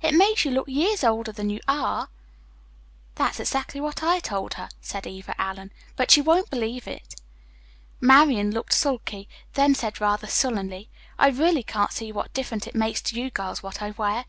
[0.00, 2.08] It makes you look years older than you are."
[3.16, 7.20] "That's exactly what I told her," said Eva Allen, "but she won't believe it."
[8.00, 13.02] Marian looked sulky, then said rather sullenly: "I really can't see what difference it makes
[13.02, 14.24] to you girls what I wear.